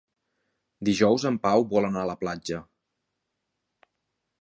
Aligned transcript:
Dijous 0.89 1.27
en 1.31 1.37
Pau 1.45 1.67
vol 1.75 1.89
anar 1.91 2.03
a 2.05 2.09
la 2.13 2.17
platja. 2.25 2.65